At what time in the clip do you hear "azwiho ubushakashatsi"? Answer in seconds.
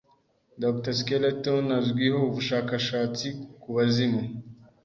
1.79-3.27